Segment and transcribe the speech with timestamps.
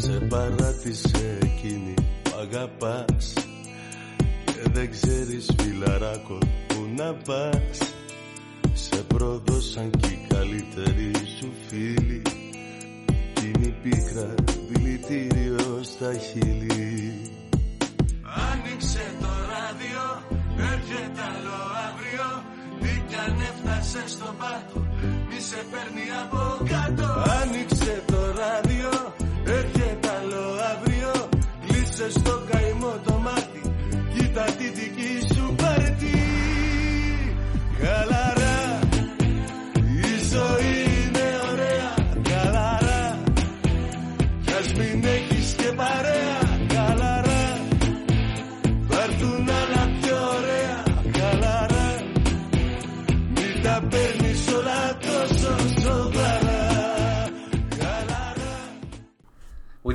[0.00, 3.32] Σε παράτησε εκείνη που αγαπάς.
[4.44, 7.78] Και δεν ξέρεις φιλαράκο που να πας.
[8.72, 12.22] Σε προδώσαν κι οι καλύτεροι σου φίλοι.
[13.34, 14.34] Κι είναι η πίκρα
[14.68, 17.12] δηλητήριο στα χείλη.
[18.50, 20.04] Άνοιξε το ράδιο,
[20.72, 22.28] έρχεται άλλο αύριο.
[22.80, 24.80] Τι κι αν έφτασες στον πάτο,
[25.28, 27.06] μη σε παίρνει από κάτω.
[27.40, 27.77] Άνοιξε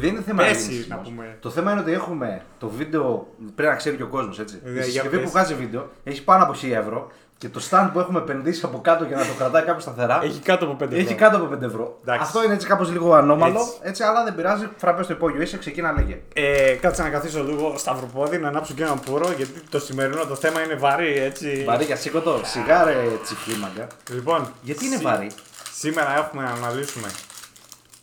[0.05, 1.07] δεν είναι θέμα Πέσει, ειρήνης να μας.
[1.07, 1.37] πούμε.
[1.39, 3.27] Το θέμα είναι ότι έχουμε το βίντεο.
[3.55, 4.59] Πρέπει να ξέρει και ο κόσμος έτσι.
[4.65, 5.25] Ε, Η για συσκευή πες.
[5.25, 8.81] που βγάζει βίντεο έχει πάνω από 1000 ευρώ και το stand που έχουμε επενδύσει από
[8.81, 10.97] κάτω για να το κρατάει κάπου σταθερά Έχει κάτω από 5 ευρώ.
[10.97, 11.99] έχει κάτω από 5 ευρώ.
[12.01, 12.21] Εντάξει.
[12.23, 13.73] Αυτό είναι έτσι κάπως λίγο ανώμαλο, Έτσι.
[13.81, 14.03] έτσι.
[14.03, 14.67] αλλά δεν πειράζει.
[14.77, 16.21] Φραπέ στο υπόγειο είσαι, ξεκίνα λέγε.
[16.33, 20.35] Ε, κάτσε να καθίσω λίγο σταυροπόδι, να ανάψω και έναν πουρο, γιατί το σημερινό το
[20.35, 21.63] θέμα είναι βαρύ, έτσι.
[21.67, 23.87] Βαρύ για σήκωτο, σιγάρε τσιχλίμαγκα.
[24.13, 25.27] Λοιπόν, Γιατί είναι σή- βαρύ;
[25.73, 27.07] Σήμερα έχουμε να αναλύσουμε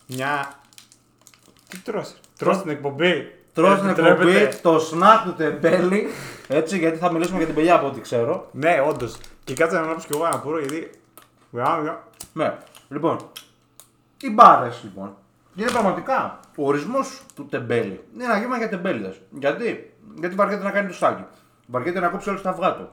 [0.07, 0.53] μια.
[1.71, 3.35] Τι τρως, τρως την εκπομπή.
[3.55, 4.37] Τρως την Επιτρέπεται.
[4.41, 6.07] εκπομπή, το σνακ του τεμπέλη.
[6.49, 8.49] Έτσι, γιατί θα μιλήσουμε για την πελιά από ό,τι ξέρω.
[8.53, 9.17] Ναι, όντως.
[9.45, 10.91] Και κάτσε να ανάψω κι εγώ ένα πουρο, γιατί.
[12.33, 12.55] Ναι.
[12.89, 13.17] Λοιπόν,
[14.21, 15.17] οι μπάρες λοιπόν.
[15.57, 18.05] Είναι πραγματικά ο ορισμός του τεμπέλη.
[18.15, 19.21] Είναι ένα γεύμα για τεμπέληδες.
[19.31, 21.25] Γιατί; Γιατί βαριέται να κάνει το στάκι.
[21.67, 22.89] Βαριέται να κόψει όλο τα αυγά του.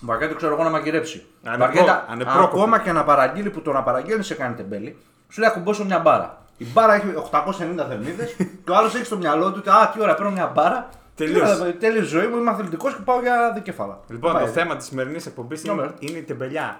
[0.00, 1.26] Βαριέται, ξέρω εγώ, να μαγειρέψει.
[1.44, 2.44] Ανεπρό- Βαριέται ανεπρόκοπη.
[2.44, 4.96] ακόμα και να παραγγείλει που το να παραγγέλνει σε κάνει τεμπέλη.
[5.28, 6.41] Σου λέει ακουμπώσω μια μπάρα.
[6.62, 10.02] Η μπάρα έχει 890 θερμίδες και ο άλλος έχει στο μυαλό του ότι Α, τι
[10.02, 10.88] ώρα παίρνω μια μπάρα.
[11.14, 11.76] Τελείωσε.
[11.80, 14.00] Τέλειωσε ζωή μου, είμαι αθλητικός και πάω για δικέφαλα.
[14.08, 14.44] Λοιπόν, Πάει.
[14.44, 15.88] το θέμα της σημερινής εκπομπής είναι, Ναι.
[15.98, 16.78] είναι η τεμπελιά.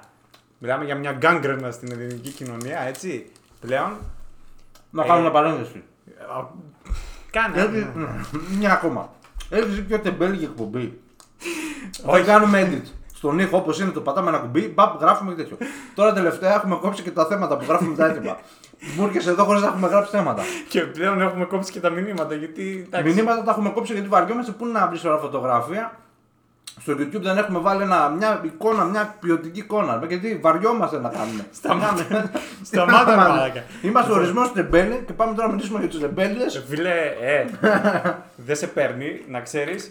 [0.59, 3.31] Μιλάμε για μια γκάγκρενα στην ελληνική κοινωνία, έτσι.
[3.61, 3.93] Πλέον.
[4.91, 5.83] Να Ε, κάνουμε παρένθεση.
[6.39, 6.45] α,
[7.31, 7.61] Κάνε.
[7.61, 8.07] Έχει- ναι.
[8.59, 9.11] Μια ακόμα.
[9.51, 11.01] Έχει δει πιο τεμπέλη για εκπομπή.
[12.05, 12.89] Όχι, κάνουμε edit.
[13.15, 15.57] Στον ήχο όπως είναι το πατάμε ένα κουμπί, μπαπ, γράφουμε και τέτοιο.
[15.95, 18.37] Τώρα τελευταία έχουμε κόψει και τα θέματα που γράφουμε τα έτοιμα.
[18.97, 20.43] Μου έρχεσαι εδώ χωρίς να έχουμε γράψει θέματα.
[20.69, 22.83] Και πλέον έχουμε κόψει και τα μηνύματα γιατί.
[22.87, 25.99] εντάξει, Μηνύματα τα έχουμε κόψει γιατί βαριόμαστε πού να βρεις τώρα φωτογραφία;
[26.81, 30.05] Στο YouTube δεν έχουμε βάλει ένα, μια εικόνα, μια ποιοτική εικόνα.
[30.09, 31.47] Γιατί βαριόμαστε να κάνουμε.
[31.59, 32.03] Σταμάτα.
[32.09, 32.31] Κάνουμε-
[32.63, 33.39] Σταμάτα, Τι να μαλάκα.
[33.39, 33.65] κάνουμε.
[33.83, 36.45] Είμαστε ορισμός τεμπέλη και πάμε τώρα να μιλήσουμε για τους τεμπέληδε.
[36.45, 37.45] Ε, Φίλε, ε,
[38.47, 39.91] δεν σε παίρνει, να ξέρεις.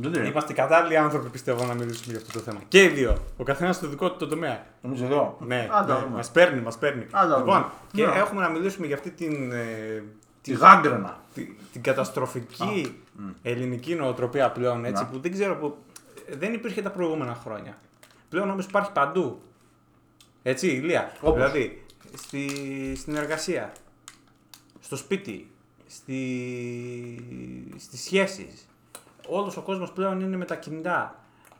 [0.00, 0.10] Ναι, για πες.
[0.12, 0.28] Δεν είναι.
[0.30, 2.60] Είμαστε κατάλληλοι άνθρωποι, πιστεύω, να μιλήσουμε για αυτό το θέμα.
[2.68, 3.16] Και οι δύο.
[3.36, 4.66] Ο καθένας στο δικό του το τομέα.
[4.82, 5.36] Εμείς εδώ.
[5.40, 6.16] Ναι, Άντε, ναι δούμε.
[6.16, 7.06] μας παίρνει, μας παίρνει.
[7.10, 7.70] Άντε, λοιπόν, δούμε.
[7.92, 8.12] και Ναι.
[8.18, 9.52] έχουμε να μιλήσουμε για αυτή την.
[9.52, 10.02] ε,
[10.42, 11.20] Τη γάγκρενα.
[11.34, 12.96] τη- την καταστροφική
[13.42, 15.08] ελληνική νοοτροπία πλέον έτσι Να.
[15.08, 15.76] που δεν ξέρω που
[16.38, 17.78] δεν υπήρχε τα προηγούμενα χρόνια.
[18.28, 19.40] Πλέον όμως υπάρχει παντού.
[20.42, 21.12] Έτσι, ηλία.
[21.20, 21.84] Όπως; Δηλαδή,
[22.16, 22.48] στη,
[22.96, 23.72] στην εργασία,
[24.80, 25.50] στο σπίτι,
[25.86, 26.20] στη,
[27.78, 28.68] στις σχέσεις.
[29.28, 31.14] Όλος ο κόσμος πλέον είναι με τα κινητά.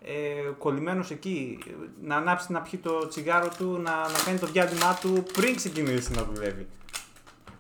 [0.08, 1.58] Ε, κολλημένος εκεί,
[2.02, 6.12] να ανάψει να πιει το τσιγάρο του, να, να κάνει το διάδημά του πριν ξεκινήσει
[6.14, 6.66] να δουλεύει.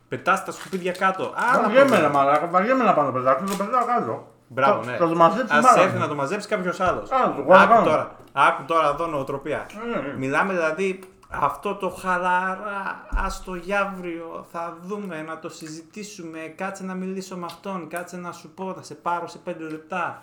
[0.08, 1.32] Πετάς τα σκουπίδια κάτω.
[1.52, 4.26] Άρα Βαριέμαι ρε μαλάκα, βαριέμαι να πάω να πετάξω, το πετάω κάτω.
[4.48, 4.96] Μπράβο, Θα- ναι.
[4.96, 5.82] Θα το μαζέψεις Ας μάνα.
[5.82, 7.10] έρθει να το μαζέψει κάποιος άλλος.
[7.10, 7.84] Α, το κάνω, Άκου κάνω.
[7.84, 8.16] τώρα.
[8.32, 9.66] Άκου τώρα εδώ νοοτροπία.
[9.94, 10.16] Ε, ε.
[10.16, 10.98] Μιλάμε δηλαδή
[11.28, 17.44] αυτό το χαλαρά, άστο για αύριο, θα δούμε, να το συζητήσουμε, κάτσε να μιλήσω με
[17.44, 20.22] αυτόν, κάτσε να σου πω, θα σε πάρω σε 5 λεπτά.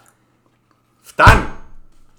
[1.02, 1.46] Φτάνει!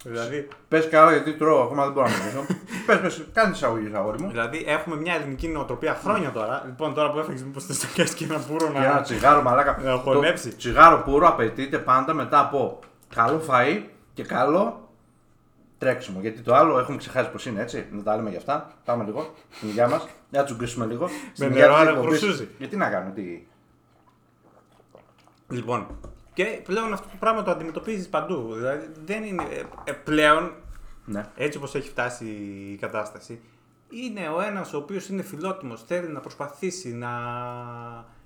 [0.05, 2.47] Δηλαδή, Πες καλά γιατί τρώω, ακόμα δεν μπορώ να μιλήσω.
[2.87, 4.29] Πες, πε, κάνει εισαγωγή, αγόρι μου.
[4.29, 6.63] δηλαδή έχουμε μια ελληνική νοοτροπία χρόνια τώρα.
[6.67, 9.01] Λοιπόν, τώρα που έφαγες μήπως θες να κάνεις και ένα πουρο Για ένα να...
[9.01, 9.79] τσιγάρο, μαλάκα.
[9.83, 10.51] Να χωνέψει.
[10.51, 12.79] Το τσιγάρο πουρο απαιτείται πάντα μετά από
[13.15, 13.83] καλό φαΐ
[14.15, 14.84] και καλό
[15.85, 16.21] τρέξιμο.
[16.21, 17.87] Γιατί το άλλο έχουμε ξεχάσει πώ είναι, έτσι.
[17.91, 18.73] Να τα λέμε για αυτά.
[18.85, 20.07] Πάμε λίγο στην υγειά μας.
[20.31, 21.09] Να τσουγκρίσουμε λίγο.
[21.33, 22.19] Στην υγειά νερό, της άρα εκπομπής.
[22.21, 22.49] κρουσούζει.
[22.59, 23.47] Γιατί να κάνουμε, τι.
[25.49, 25.87] Λοιπόν,
[26.35, 28.55] και πλέον αυτό το πράγμα το αντιμετωπίζεις παντού.
[28.55, 30.53] Δηλαδή δεν είναι ε, ε, πλέον
[31.05, 31.27] Ναι.
[31.37, 32.25] έτσι όπως έχει φτάσει
[32.73, 33.41] η κατάσταση,
[33.91, 37.11] είναι ο ένας ο οποίος είναι φιλότιμος, θέλει να προσπαθήσει να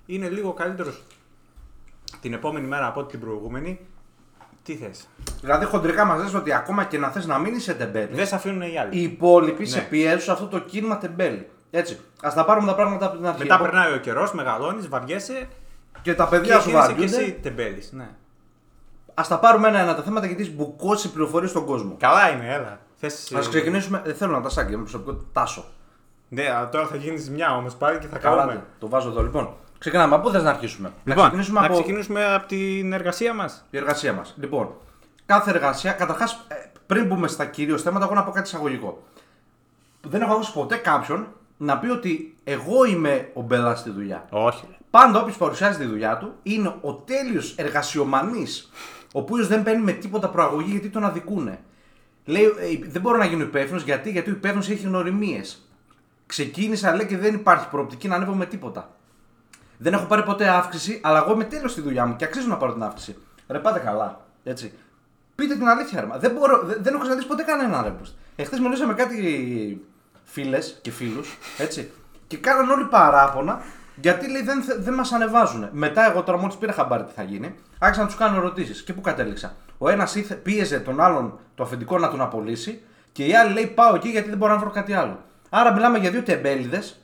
[0.05, 1.03] είναι λίγο καλύτερος
[2.21, 3.79] την επόμενη μέρα από ό,τι την προηγούμενη.
[4.63, 5.07] Τι θες;
[5.41, 8.35] Δηλαδή χοντρικά μας λες ότι ακόμα και να θες να μείνει σε τεμπέλη, Δεν σε
[8.35, 8.97] αφήνουν οι άλλοι.
[8.97, 9.67] οι υπόλοιποι Ναι.
[9.69, 11.49] σε πιέζουν σε αυτό το κίνημα τεμπέλη.
[11.71, 11.99] Έτσι.
[12.21, 13.39] Α τα πάρουμε τα πράγματα από την αρχή.
[13.41, 15.47] Μετά Εγώ- περνάει ο καιρός, μεγαλώνεις, βαριέσαι
[16.01, 17.39] Και τα και παιδιά σου γίνεσαι και εσύ βαριούνται.
[17.41, 17.91] τεμπέλης.
[17.91, 18.09] Ναι.
[19.13, 21.95] Α τα πάρουμε ένα-ένα τα θέματα γιατί έχει μπουκώσεις πληροφορίες στον κόσμο.
[21.99, 22.79] Καλά είναι, έλα.
[22.95, 24.01] Θες, Α ξεκινήσουμε.
[24.05, 25.13] Δεν θέλω να τα σάγκη, είμαι προσωπικό.
[25.33, 25.65] Τάσο.
[26.29, 28.63] Ναι, αλλά τώρα θα γίνεις ζημιά όμως πάλι και θα Καλά, κάνουμε.
[28.79, 29.21] το βάζω εδώ.
[29.23, 30.15] Λοιπόν, ξεκινάμε.
[30.15, 33.65] Από πού θες να αρχίσουμε; Λοιπόν, να ξεκινήσουμε να από ξεκινήσουμε από την εργασία μας.
[33.69, 34.35] η εργασία μας.
[34.39, 34.69] Λοιπόν,
[35.25, 36.45] κάθε εργασία, καταρχάς,
[36.85, 39.03] πριν μπούμε στα κυρίως θέματα, εγώ να πω κάτι εισαγωγικό.
[40.01, 41.27] Δεν έχω ακούσει ποτέ κάποιον
[41.57, 44.25] να πει ότι εγώ είμαι ο μπελά στη δουλειά.
[44.29, 44.65] Όχι.
[44.69, 44.75] ρε.
[44.89, 48.69] Πάντα όποιος παρουσιάζει τη δουλειά του είναι ο τέλειος εργασιομανής,
[49.13, 51.59] ο οποίος δεν παίρνει με τίποτα προαγωγή γιατί τον αδικούνε.
[52.25, 55.69] Λέει, «Ε, δεν μπορώ να γίνω υπεύθυνος γιατί, γιατί ο υπεύθυνος έχει γνωριμίες.
[56.25, 58.89] Ξεκίνησα λέει και δεν υπάρχει προοπτική να ανέβω με τίποτα.
[59.81, 62.57] Δεν έχω πάρει ποτέ αύξηση, αλλά εγώ είμαι τέλειο στη δουλειά μου και αξίζω να
[62.57, 63.17] πάρω την αύξηση.
[63.47, 64.25] Ρε πάτε καλά.
[64.43, 64.73] Έτσι.
[65.35, 66.07] Πείτε την αλήθεια, ρε.
[66.07, 66.17] μα.
[66.17, 67.93] Δεν, μπορώ, δεν, δεν έχω συναντήσει ποτέ κανέναν ρε.
[68.35, 69.85] Εχθές μιλούσα με κάτι
[70.23, 71.91] φίλες και φίλους, έτσι.
[72.27, 73.61] Και κάναν όλοι παράπονα
[73.95, 75.69] γιατί λέει δεν, θε- δεν μας ανεβάζουν.
[75.71, 78.83] Μετά, εγώ τώρα μόλις πήρα χαμπάρι τι θα γίνει, άρχισα να τους κάνω ερωτήσεις.
[78.83, 79.55] Και πού κατέληξα.
[79.77, 82.81] Ο ένας πίεζε τον άλλον το αφεντικό να τον απολύσει
[83.11, 85.19] και η άλλη λέει πάω εκεί γιατί δεν μπορώ να βρω κάτι άλλο.
[85.49, 86.99] Άρα μιλάμε για δύο τεμπέληδες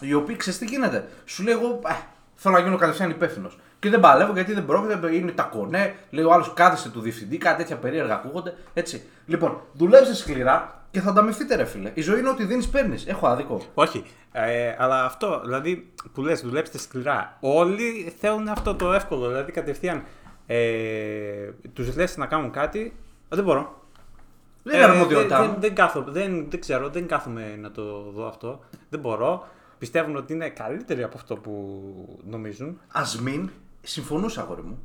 [0.00, 1.08] οι οποίοι ξέρεις τι γίνεται.
[1.24, 1.92] Σου λέει εγώ ε,
[2.34, 3.58] θέλω να γίνω κατευθείαν υπεύθυνος.
[3.78, 5.94] Και δεν παλεύω γιατί δεν πρόκειται, είναι τα κονέ.
[6.10, 8.54] Λέει ο άλλος κάθεσε του διευθυντή, κάτι τέτοια περίεργα ακούγονται.
[8.74, 9.02] Έτσι.
[9.26, 11.90] Λοιπόν, δουλέψτε σκληρά και θα ανταμυφθείτε, ρε φίλε.
[11.94, 13.06] Η ζωή είναι ότι δίνεις, παίρνεις.
[13.06, 13.60] Έχω άδικο.
[13.74, 14.04] Όχι.
[14.32, 17.36] Ε, αλλά αυτό, δηλαδή που λες, δουλέψτε σκληρά.
[17.40, 19.28] Όλοι θέλουν αυτό το εύκολο.
[19.28, 20.02] Δηλαδή κατευθείαν
[20.46, 22.92] ε, τους λες να κάνουν κάτι.
[23.24, 23.82] «Α, Δεν μπορώ.
[24.62, 25.52] Δεν είναι Ε, αρμοδιότητά δεν, μου.
[25.52, 27.82] δεν, δεν, κάθω- δεν, δεν ξέρω, δεν κάθομαι να το
[28.14, 28.60] δω αυτό.
[28.88, 29.46] Δεν μπορώ.
[29.84, 31.82] Πιστεύουν ότι είναι καλύτεροι από αυτό που
[32.24, 32.80] νομίζουν.
[32.92, 33.50] Α μην
[33.82, 34.78] συμφωνούσα, αγόρι μου.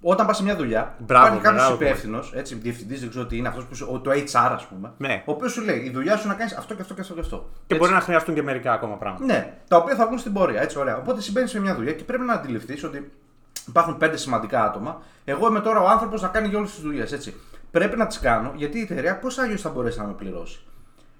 [0.00, 1.84] Όταν πας σε μια δουλειά, Μπράβο, υπάρχει κάποιος μπράβο.
[1.84, 4.92] υπεύθυνος, έτσι, διευθυντής, δεν ξέρω τι είναι αυτός, το HR, ας πούμε.
[4.98, 5.22] Ναι.
[5.26, 7.20] Ο οποίος σου λέει: Η δουλειά σου να κάνεις αυτό και αυτό και αυτό και
[7.20, 7.36] αυτό.
[7.36, 7.76] Και Έτσι.
[7.76, 9.24] μπορεί να χρειαστούν και μερικά ακόμα πράγματα.
[9.24, 10.60] Ναι, τα οποία θα βγουν στην πορεία.
[10.60, 10.96] Έτσι, ωραία.
[10.96, 13.10] Οπότε συμβαίνει σε μια δουλειά και πρέπει να αντιληφθείς ότι
[13.68, 15.02] υπάρχουν πέντε σημαντικά άτομα.
[15.24, 17.12] Εγώ είμαι τώρα ο άνθρωπος να κάνει για όλες τις δουλειές.
[17.12, 17.34] Έτσι.
[17.70, 20.60] Πρέπει να τις κάνω γιατί η εταιρεία πώς άγιο θα μπορέσει να με πληρώσει;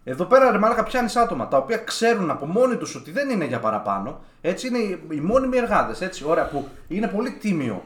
[0.05, 3.45] Εδώ πέρα ρε μάλακα πιάνεις άτομα τα οποία ξέρουν από μόνοι τους ότι δεν είναι
[3.45, 4.21] για παραπάνω.
[4.41, 6.01] Έτσι είναι οι, οι μόνιμοι εργάτες.
[6.01, 7.83] Έτσι, ωραία, που είναι πολύ τίμιο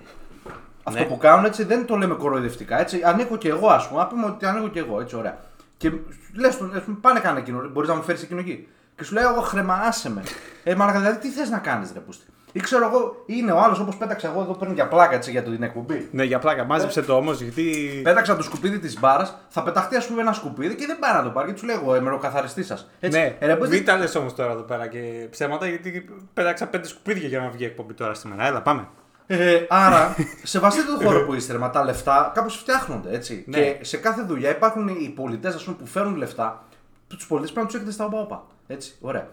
[0.82, 1.06] αυτό Ναι.
[1.06, 2.80] που κάνουν έτσι δεν το λέμε κοροϊδευτικά.
[2.80, 4.00] Έτσι, ανήκω και εγώ, ας πούμε.
[4.00, 5.38] Να πούμε ότι ανήκω και εγώ, έτσι, ωραία.
[5.76, 5.92] Και
[6.34, 8.68] λες του, ας πούμε, πάνε κάνε εκείνο, μπορείς να μου φέρεις εκείνο εκεί.
[8.96, 10.22] Και σου λέει, Εγώ χρεμάσε με.
[10.64, 12.26] Ε, μαλακα, δηλαδή τι θες να κάνεις, ρε πούστη.
[12.52, 15.42] Ή ξέρω εγώ, είναι ο άλλος όπως πέταξα εγώ εδώ πριν για πλάκα έτσι, για
[15.42, 16.08] την εκπομπή.
[16.12, 16.64] Ναι, για πλάκα.
[16.64, 18.00] Μάζεψε το όμως γιατί.
[18.04, 21.22] Πέταξα το σκουπίδι της μπάρας, θα πεταχτεί ας πούμε ένα σκουπίδι και δεν πάει να
[21.22, 21.46] το πάρει.
[21.46, 22.74] Και τους λέω εγώ, είμαι ο καθαριστή σα.
[23.08, 26.04] Ναι, ε, ρε, πώς μην δεν- τα λες όμως τώρα εδώ πέρα και ψέματα γιατί
[26.34, 28.46] πέταξα πέντε σκουπίδια για να βγει η εκπομπή τώρα σήμερα.
[28.46, 28.88] Έλα, πάμε.
[29.26, 33.44] Ε, άρα, σεβαστείτε τον χώρο που είστε, ρε, μα τα λεφτά κάπως φτιάχνονται έτσι.
[33.46, 33.58] Ναι.
[33.60, 36.64] Και σε κάθε δουλειά υπάρχουν οι πολιτές που φέρνουν λεφτά,
[37.08, 38.42] τους πολιτές πρέπει να τους έχετε στα όπα.
[38.66, 39.26] Έτσι, ωραία.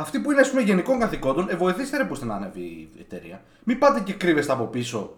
[0.00, 2.90] Αυτοί που είναι ας πούμε, γενικών καθηκόντων, ε, βοηθήστε ρε που ώστε να ανέβει η
[3.00, 3.40] εταιρεία.
[3.64, 5.16] Μην πάτε και κρύβεστε από πίσω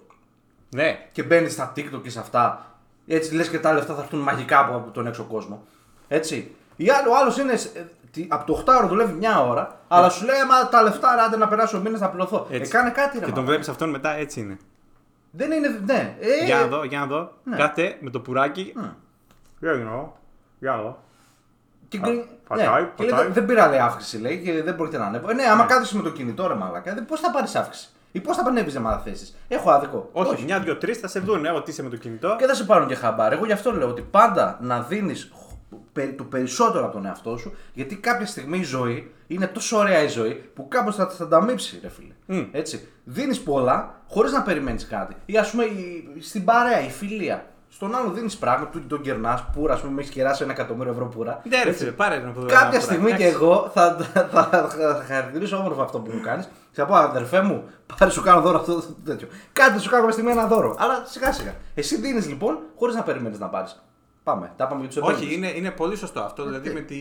[0.74, 2.66] Ναι, και μπαίνει στα TikTok και σε αυτά.
[3.06, 5.62] Έτσι λες και τα λεφτά θα έρθουν μαγικά από, από τον έξω κόσμο.
[6.08, 6.54] Έτσι.
[6.76, 7.52] Η άλλη, ο άλλος είναι.
[7.52, 11.14] ε, τι- από το 8 ώρα δουλεύει μια ώρα, αλλά σου λέει Μα τα λεφτά,
[11.14, 12.46] ρε, άντε να περάσει ο μήνα να πληρωθώ.
[12.50, 12.70] Ε, Έτσι.
[12.70, 13.24] κάνε κάτι, ρε.
[13.24, 13.46] και τον μάνα.
[13.46, 14.58] βλέπεις αυτόν μετά έτσι είναι.
[15.30, 15.80] Δεν είναι.
[15.86, 16.16] Ναι.
[16.20, 17.32] Ε, Για να δω, για να δω.
[17.44, 17.56] Ναι.
[17.56, 18.72] Κάτε με το πουράκι.
[18.76, 18.82] Μμ.
[19.60, 20.16] Για να δω.
[20.58, 21.02] Για να δω.
[21.90, 23.25] Και, Α, γκρι- πατάει, ναι, και λέει, πατάει.
[23.25, 25.31] δεν- δεν πήρα λέει αύξηση λέει και δεν πρόκειται να ανέβω.
[25.31, 28.37] Ε, ναι, άμα κάθεσαι με το κινητό ρε μαλάκα, πώς θα πάρεις αύξηση; Ή πώς
[28.37, 29.34] θα πανέβεις να θέσει.
[29.48, 30.08] Έχω άδικο.
[30.12, 32.37] Όχι, μια, δύο, τρεις θα σε δουν ε, ότι είσαι με το κινητό.
[32.38, 33.34] Και δεν σε πάρουν και χαμπάρι.
[33.34, 35.32] Εγώ γι' αυτό λέω ότι πάντα να δίνεις
[36.16, 40.08] το περισσότερο από τον εαυτό σου, γιατί κάποια στιγμή η ζωή είναι τόσο ωραία η
[40.08, 42.12] ζωή που κάπως θα, θα τα μύψει, ρε φίλε.
[42.26, 42.49] Μμ.
[42.52, 42.88] Έτσι.
[43.04, 45.14] Δίνεις πολλά χωρίς να περιμένεις κάτι.
[45.26, 47.44] Ή ας πούμε η- στην παρέα, η φιλία.
[47.72, 50.92] Στον άλλο δίνεις πράγμα, του τον κερνάς, πούρα, ας πούμε, με έχεις κεράσει ένα εκατομμύριο
[50.92, 51.40] ευρώ πούρα.
[51.48, 51.78] Ναι, ρε Έτσι.
[51.78, 52.62] φίλε, πάρε ένα ποδοσφαίρο.
[52.62, 56.48] Κάποια στιγμή και εγώ θα, θα, θα, θα χαρακτηρίσω όμορφα αυτό που μου κάνεις.
[56.72, 57.64] Θα πω, αδερφέ μου,
[57.98, 59.28] πάρε σου κάνω δώρο αυτό το τέτοιο.
[59.52, 60.76] Κάτι σου κάνω μέσα στιγμή ένα δώρο.
[60.78, 61.54] Αλλά σιγά σιγά.
[61.74, 63.82] Εσύ δίνεις λοιπόν χωρίς να περιμένεις να πάρεις.
[64.22, 64.52] Πάμε.
[64.56, 66.44] Τα πάμε για τους Όχι, είναι, είναι πολύ σωστό αυτό.
[66.44, 66.98] δηλαδή τι; με, τη,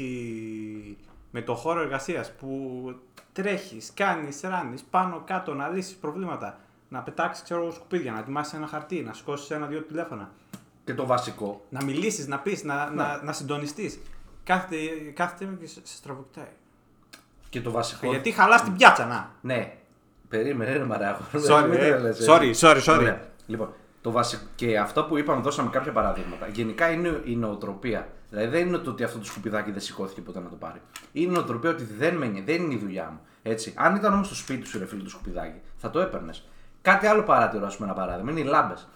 [1.32, 2.50] με το χώρο εργασίας που
[3.34, 6.58] τρέχεις, κάνεις, ράνεις πάνω κάτω να λύσεις προβλήματα.
[6.90, 10.32] Να πετάξεις ξέρω, σκουπίδια, να ετοιμάσεις ένα χαρτί, να σηκώσεις ένα-δύο τηλέφωνα.
[10.84, 11.66] Και το βασικό.
[11.70, 12.96] Να μιλήσεις, να πεις, να, Ναι.
[12.96, 14.00] να, να συντονιστείς.
[14.44, 14.76] Κάθεται,
[15.14, 16.52] κάθεται και σε, σε στραβοκτάει.
[17.50, 18.10] Και το βασικό.
[18.10, 19.32] Γιατί χαλάς την πιάτσα, να.
[19.42, 19.74] Ναι.
[20.30, 21.20] Περίμενε, ρε μαράγο.
[21.50, 21.78] Sorry, Μην ε.
[21.78, 22.26] τρελαίνεσαι.
[22.28, 22.98] Sorry, sorry, sorry.
[23.00, 23.28] Ωραία.
[23.48, 24.44] Λοιπόν, το βασικό.
[24.56, 26.48] Και αυτό που είπαμε, δώσαμε κάποια παραδείγματα.
[26.48, 28.08] Γενικά είναι η νοοτροπία.
[28.30, 30.82] Δηλαδή δεν είναι το ότι αυτό το σκουπιδάκι δεν σηκώθηκε ποτέ να το πάρει.
[31.12, 33.20] Είναι η νοοτροπία ότι δεν με νοιάζει, δεν είναι η δουλειά μου.
[33.44, 33.74] Έτσι.
[33.78, 36.48] Αν ήταν όμως στο σπίτι σου, ρε φίλε, το σκουπιδάκι, θα το έπαιρνες.
[36.82, 38.88] Κάτι άλλο παράτηρο, ας πούμε, ένα παράδειγμα, είναι οι λάμπες.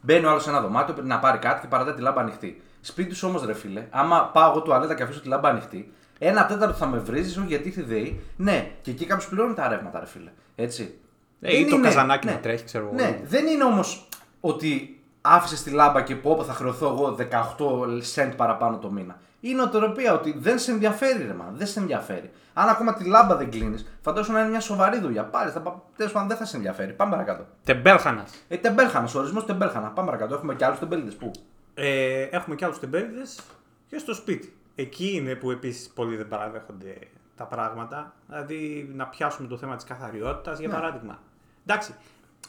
[0.00, 2.62] Μπαίνει ο άλλος σε ένα δωμάτιο να πάρει κάτι και παρατάει τη λάμπα ανοιχτή.
[2.80, 6.46] Σπίτι σου όμως, ρε φίλε, άμα πάω εγώ τουαλέτα και αφήσω τη λάμπα ανοιχτή, ένα
[6.46, 8.20] τέταρτο θα με βρίζεις, όχι γιατί ήρθε ΔΕΗ.
[8.36, 10.30] Ναι, και εκεί κάποιος πληρώνει τα ρεύματα, ρε φίλε.
[10.54, 10.98] Έτσι.
[11.40, 12.32] Ε, ή Δεν το είναι- καζανάκι ναι.
[12.32, 12.94] να τρέχει, ξέρω εγώ.
[12.94, 14.08] Ναι, δεν είναι όμως
[14.40, 19.18] ότι άφησε τη λάμπα και πω θα χρεωθώ εγώ 18 cent παραπάνω το μήνα.
[19.40, 22.30] Η νοοτροπία ότι δεν σε ενδιαφέρει, ρε μα, δεν σε ενδιαφέρει.
[22.52, 25.24] Αν ακόμα τη λάμπα δεν κλείνεις, φαντάζομαι να είναι μια σοβαρή δουλειά.
[25.24, 25.52] Πάλι,
[25.96, 26.92] τέλος πάντων δεν θα σε ενδιαφέρει.
[26.92, 27.46] Πάμε παρακάτω.
[27.64, 28.32] Τεμπέλχανας.
[28.48, 29.88] Ε, τεμπέλχανας, ορισμός τεμπέλχανα.
[29.88, 30.34] Πάμε παρακάτω.
[30.34, 31.14] Έχουμε και άλλους τεμπέληδες.
[31.14, 31.30] Πού;
[31.74, 33.40] Ε, έχουμε και άλλους τεμπέληδες
[33.88, 34.54] και στο σπίτι.
[34.74, 36.98] Εκεί είναι που επίσης πολλοί δεν παραδέχονται
[37.36, 38.14] τα πράγματα.
[38.26, 40.74] Δηλαδή να πιάσουμε το θέμα της καθαριότητας για Ναι.
[40.74, 41.18] παράδειγμα.
[41.66, 41.94] Εντάξει,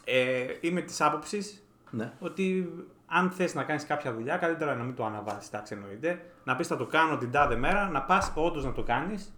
[0.06, 2.14] ε, είμαι της άποψης Ναι.
[2.20, 2.74] ότι
[3.06, 5.40] αν θες να κάνεις κάποια δουλειά, καλύτερα να μην το αναβάλει.
[5.48, 6.26] Εντάξει, εννοείται.
[6.44, 9.34] Να πεις θα το κάνω την τάδε μέρα, να πας όντως να το κάνεις.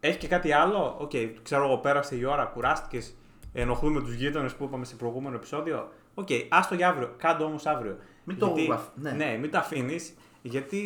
[0.00, 1.10] Έχει και κάτι άλλο; Οκ,
[1.42, 3.14] ξέρω εγώ, πέρασε η ώρα, κουράστηκες.
[3.52, 5.92] Ενοχλούμε τους γείτονες που είπαμε σε προηγούμενο επεισόδιο.
[6.14, 7.14] Οκ, άστο για αύριο.
[7.16, 7.96] Κάντο όμως αύριο.
[8.24, 9.10] Μην το Γιατί- αφ- ναι.
[9.10, 10.14] ναι, μην το αφήνεις.
[10.42, 10.82] Γιατί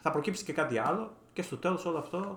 [0.00, 2.34] θα προκύψει και κάτι άλλο και στο τέλος όλο αυτό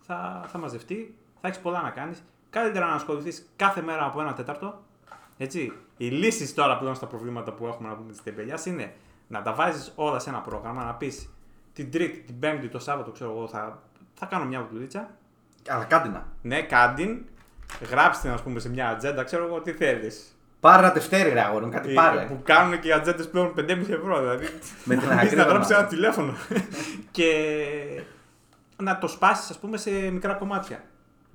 [0.00, 1.14] θα, θα μαζευτεί.
[1.40, 2.24] Θα έχεις πολλά να κάνεις.
[2.50, 4.82] Καλύτερα να ασχοληθείς κάθε μέρα από ένα τέταρτο.
[5.36, 5.72] Έτσι.
[6.00, 8.92] Οι λύσεις τώρα πλέον στα προβλήματα που έχουμε να πούμε της τεμπελιάς είναι
[9.28, 10.84] να τα βάζεις όλα σε ένα πρόγραμμα.
[10.84, 11.30] Να πεις
[11.72, 13.82] την Τρίτη, την Πέμπτη, το Σάββατο, ξέρω εγώ, θα,
[14.14, 15.08] θα κάνω μια δουλίτσα.
[15.68, 16.26] Αλλά κάντε να.
[16.42, 17.24] Ναι, κάντιν.
[17.90, 20.32] Γράψτε, ας πούμε, σε μια ατζέντα, ξέρω εγώ τι θέλεις.
[20.60, 22.24] Πάρε ένα τευτέρι, ρε αγόρι μου, κάτι πάρε.
[22.24, 24.18] Που κάνουν και οι ατζέντες πλέον 5,5 ευρώ.
[24.18, 24.46] Δηλαδή.
[24.84, 26.32] Με την Μπορείς ακρίβεια να γράψει να- ένα τηλέφωνο.
[27.10, 28.02] και
[28.82, 30.82] να το σπάσεις, ας πούμε, σε μικρά κομμάτια.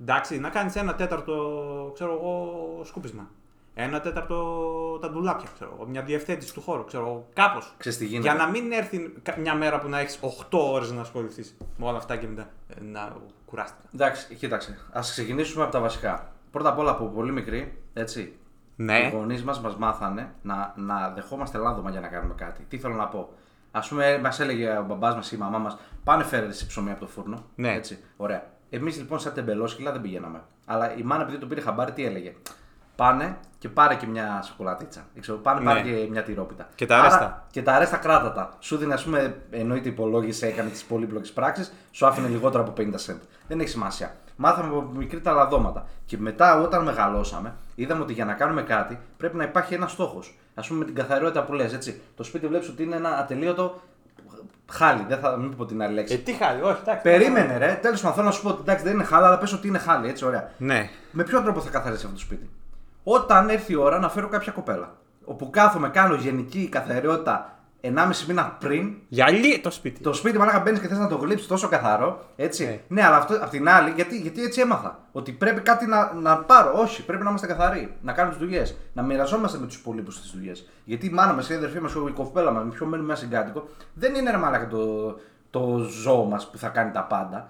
[0.00, 3.30] Εντάξει, να κάνεις ένα τέταρτο, ξέρω εγώ, σκούπισμα.
[3.76, 5.86] Ένα τέταρτο τα ντουλάπια, ξέρω εγώ.
[5.86, 7.28] Μια διευθέτηση του χώρου, ξέρω εγώ.
[7.32, 7.74] Κάπως.
[7.76, 8.28] Ξέρεις τι γίνεται.
[8.28, 11.86] Για να μην έρθει κα- μια μέρα που να έχεις 8 ώρες να ασχοληθείς με
[11.86, 13.16] όλα αυτά και μετά ε, να
[13.46, 13.82] κουράστηκα.
[13.94, 14.78] Εντάξει, κοίταξε.
[14.92, 16.32] Α ξεκινήσουμε από τα βασικά.
[16.50, 18.36] Πρώτα απ' όλα από πολύ μικρή, έτσι.
[18.76, 18.98] Ναι.
[18.98, 22.62] Οι γονείς μας μας μάθανε να, να δεχόμαστε λάδωμα για να κάνουμε κάτι.
[22.68, 23.28] Τι θέλω να πω;
[23.70, 26.90] Α πούμε, μας έλεγε ο μπαμπάς μας ή η μαμά μας, πάνε φέρετε σε ψωμί
[26.90, 27.44] από το φούρνο.
[27.54, 27.72] Ναι.
[27.72, 27.98] Έτσι.
[28.16, 28.46] Ωραία.
[28.70, 30.42] Εμείς λοιπόν, σαν τεμπελόσκυλα δεν πηγαίναμε.
[30.66, 32.34] Αλλά η μάνα, επειδή το πήρε χαμπάρι, τι έλεγε;
[32.96, 35.06] Πάνε και πάρε και μια σοκολατίτσα.
[35.12, 35.66] Δεν Ξέρω, πάνε Ναι.
[35.66, 36.68] πάρε και μια τυρόπιτα.
[36.74, 37.46] Και τα Άρα, αρέστα.
[37.50, 38.56] Και τα αρέστα κράτατα.
[38.58, 42.98] Σου δίνει, ας πούμε, εννοείται υπολόγισε, έκανε τις πολύπλοκες πράξεις, σου άφηνε λιγότερο από 50
[43.06, 43.18] cent.
[43.48, 44.14] Δεν έχει σημασία.
[44.36, 45.86] Μάθαμε από μικρή τα λαδώματα.
[46.04, 50.38] Και μετά, όταν μεγαλώσαμε, είδαμε ότι για να κάνουμε κάτι πρέπει να υπάρχει ένας στόχος.
[50.54, 52.00] Α πούμε, με την καθαριότητα που λες, έτσι.
[52.16, 53.80] Το σπίτι βλέπεις ότι είναι ένα ατελείωτο
[54.70, 55.04] χάλι.
[55.08, 56.14] Δεν θα μην πω την άλλη λέξη.
[56.14, 57.02] Ε, τι χάρη, όχι, εντάξει.
[57.02, 57.78] Περίμενε, ρε.
[57.82, 59.78] Τέλος πάντων, θέλω να σου πω ότι εντάξει, δεν είναι χάλα, αλλά πες ότι είναι
[59.78, 60.50] χάλι, έτσι, ωραία.
[60.58, 60.90] Ναι.
[61.10, 62.50] Με ποιο τρόπο θα καθαρίσει αυτό το σπίτι;
[63.04, 64.96] Όταν έρθει η ώρα να φέρω κάποια κοπέλα.
[65.24, 67.90] Όπου κάθομαι, κάνω γενική καθαριότητα 1,5
[68.28, 68.94] μήνα πριν.
[69.08, 70.00] Γυαλί το σπίτι.
[70.00, 72.24] Το σπίτι μαλάκα μπαίνεις και θες να το γλύψεις τόσο καθαρό.
[72.36, 72.64] Έτσι.
[72.64, 72.80] Ναι.
[72.88, 74.98] Ναι, αλλά αυτό, απ' την άλλη, γιατί, γιατί έτσι έμαθα.
[75.12, 76.72] Ότι πρέπει κάτι να, να πάρω.
[76.76, 77.96] Όχι, πρέπει να είμαστε καθαροί.
[78.02, 78.76] Να κάνουμε τις δουλειές.
[78.92, 80.68] Να μοιραζόμαστε με τους υπολείπους τι δουλειές.
[80.84, 83.68] Γιατί η μάνα μας, η αδερφή μας, η κοφπέλα μας, με ποιο μένουμε ένα συγκάτοικο,
[83.94, 85.14] δεν είναι ρε μαλάκα το,
[85.50, 87.48] το ζώο μας που θα κάνει τα πάντα.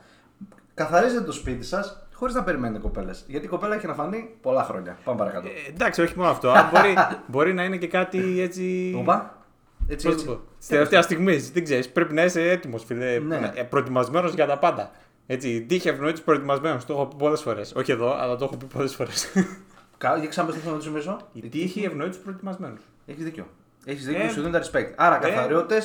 [0.74, 3.24] Καθαρίζετε το σπίτι σας χωρίς να περιμένετε κοπέλες.
[3.28, 4.96] Γιατί η κοπέλα έχει να φανεί πολλά χρόνια.
[5.04, 5.48] Πάμε παρακάτω.
[5.48, 6.50] Ε, εντάξει, όχι μόνο αυτό.
[6.50, 6.94] αλλά μπορεί,
[7.26, 8.94] μπορεί να είναι και κάτι έτσι.
[8.98, 9.42] Οπα.
[9.88, 10.34] Έτσι, Πώς το έτσι.
[10.34, 11.90] πω; Στη τελευταίας στιγμής, δεν ξέρεις.
[11.90, 13.18] Πρέπει να είσαι έτοιμος, φίλε.
[13.18, 13.38] Ναι.
[13.70, 14.90] Προετοιμασμένος για τα πάντα.
[15.26, 16.78] Έτσι, τύχη ευνοεί του προετοιμασμένου.
[16.86, 17.72] Το έχω πει πολλές φορές.
[17.76, 19.26] Όχι εδώ, αλλά το έχω πει πολλές φορές.
[19.98, 21.16] Κα- Για ξαναπες το θέμα του νομίζω.
[21.32, 22.76] Η τύχη ευνοεί του προετοιμασμένου.
[23.06, 23.46] Έχεις δίκιο.
[23.84, 24.92] Έχεις δίκιο, Ε, σου δίνει τα respect.
[24.96, 25.30] Άρα, ε.
[25.30, 25.82] καθαριότητε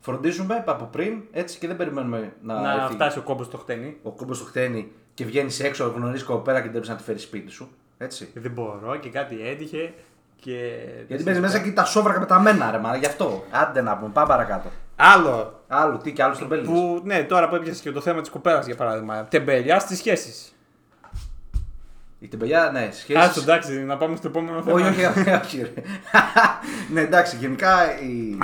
[0.00, 3.96] φροντίζουμε από πριν έτσι και δεν περιμένουμε να, Να έρθει φτάσει ο κόμπος στο χτένι.
[4.02, 7.22] ο κόμπος στο χτένι και βγαίνεις έξω, γνωρίζεις κοπέρα και δεν πρέπει να τη φέρεις
[7.22, 7.70] σπίτι σου.
[7.98, 8.30] Έτσι.
[8.34, 9.92] Δεν μπορώ και κάτι έτυχε.
[10.36, 10.78] Και...
[11.06, 13.44] Γιατί παίζεις μέσα και τα σόβρακα πεταμένα, ρε μάνα, γι' αυτό.
[13.50, 14.70] Άντε να πούμε, πάμε παρακάτω.
[14.96, 15.62] Άλλο.
[15.68, 16.66] Άλλο, τι και άλλο στον πέλης.
[16.66, 19.24] Που, ναι, τώρα που έπιασες και το θέμα της κοπέλα για παράδειγμα.
[19.24, 20.54] Τεμπελιά στις σχέσεις.
[22.18, 23.42] Η τεμπελιά, ναι, Άστο, σχέσεις.
[23.42, 24.74] εντάξει, να πάμε στο επόμενο θέμα.
[24.74, 25.72] Όχι, όχι, όχι, όχι, ρε.
[26.92, 28.38] ναι, εντάξει, γενικά η...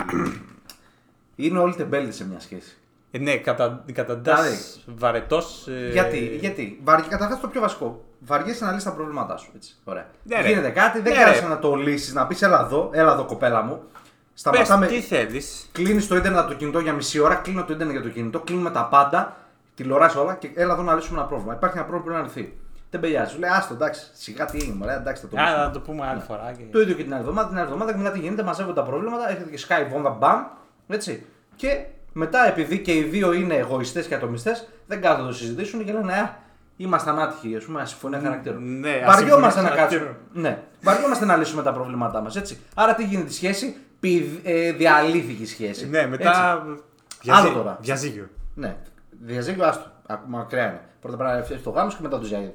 [1.44, 2.76] είναι όλοι τεμπέλοι σε μια σχέση.
[3.10, 4.58] Ε, ναι, κατα, καταντάς Δηλαδή.
[4.98, 5.66] βαρετός.
[5.68, 6.80] ε, Γιατί, γιατί.
[6.84, 7.02] Βαρ...
[7.02, 8.04] Καταρχάς το πιο βασικό.
[8.20, 9.50] Βαριέσαι να λύσεις τα προβλήματά σου.
[9.56, 9.74] Έτσι.
[9.84, 10.06] Ωραία.
[10.22, 10.48] Ναι, ρε.
[10.48, 11.48] Γίνεται κάτι, δεν Ναι, κάθεσαι ρε.
[11.48, 13.80] να το λύσεις, να πεις έλα εδώ, έλα εδώ κοπέλα μου.
[13.82, 14.86] Πες Σταματάμε.
[14.86, 15.68] τι θέλεις.
[15.72, 18.40] Κλείνεις το ίντερνετ από το κινητό για μισή ώρα, κλείνω το ίντερνετ για το κινητό,
[18.40, 19.36] κλείνουμε τα πάντα,
[19.74, 21.54] τηλεοράσει όλα και έλα εδώ να λύσουμε ένα πρόβλημα.
[21.54, 22.58] Υπάρχει ένα πρόβλημα που πρέπει να λυθεί.
[22.90, 23.32] Δεν πελιάζει.
[23.32, 25.64] Σου λέει, άστο εντάξει, σιγά τι έγινε, μωρέ, εντάξει θα το Άρα λύσουμε.
[25.66, 26.52] να το πούμε άλλη φορά.
[26.56, 26.62] Και...
[26.72, 27.48] Το ίδιο και την άλλη εβδομάδα.
[27.48, 30.40] Την άλλη εβδομάδα και μετά τι γίνεται, μαζεύονται τα προβλήματα, έρχεται και σκάει βόμβα, μπαμ.
[30.88, 31.26] Έτσι.
[31.56, 31.84] Και
[32.16, 35.92] μετά, επειδή και οι δύο είναι εγωιστές και ατομιστές, δεν κάθονται να το συζητήσουν και
[35.92, 36.36] λένε, Α,
[36.76, 38.78] ήμασταν άτυχοι, ας πούμε, ασυμφωνία χαρακτήρων.
[38.80, 40.00] ναι, Βαριόμαστε ασυμφωνία να κάτσουμε.
[40.04, 40.16] χαρακτήρων.
[40.32, 42.36] Ναι, βαριόμαστε να λύσουμε τα προβλήματά μας.
[42.36, 42.58] Έτσι.
[42.74, 45.88] Άρα τι γίνεται η σχέση, πι, ε, διαλύθηκε η σχέση.
[45.88, 46.62] Ναι, μετά.
[46.64, 46.82] Έτσι.
[47.22, 47.78] Διαζύ- Άλλο τώρα.
[47.80, 48.28] Διαζύγιο.
[48.54, 48.76] Ναι,
[49.10, 49.90] διαζύγιο, άστο.
[50.06, 50.80] Ακόμα μακριά είναι.
[51.00, 52.52] Πρώτα πρέπει να φτιάξει το γάμος και μετά το ζιά-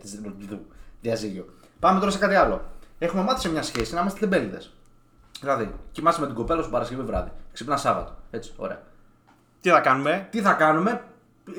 [0.50, 0.60] το
[1.01, 1.46] διαζύγιο.
[1.80, 2.62] Πάμε τώρα σε κάτι άλλο.
[3.00, 4.74] Έχουμε μάθει σε μια σχέση να είμαστε τεμπέληδες.
[5.39, 7.32] Δηλαδή, κοιμάσαι με την κοπέλα σου Παρασκευή βράδυ.
[7.53, 8.15] Ξυπνάς Σάββατο.
[8.32, 8.82] Έτσι, ωραία.
[9.62, 11.03] Τι θα κάνουμε; Τι θα κάνουμε,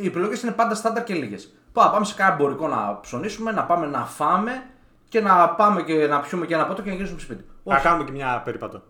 [0.00, 1.54] οι επιλογές είναι πάντα στάνταρ και λίγες.
[1.72, 4.62] Πάμε σε κάνα εμπορικό να ψωνίσουμε, να πάμε να φάμε
[5.08, 7.44] και να πάμε και να πιούμε και ένα ποτό και να γυρίσουμε σπίτι.
[7.64, 7.82] Θα Όχι.
[7.82, 8.82] κάνουμε και μια περίπατο.